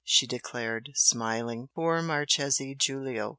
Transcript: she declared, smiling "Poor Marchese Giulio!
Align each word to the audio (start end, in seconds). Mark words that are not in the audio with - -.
she 0.03 0.25
declared, 0.25 0.89
smiling 0.95 1.69
"Poor 1.75 2.01
Marchese 2.01 2.73
Giulio! 2.73 3.29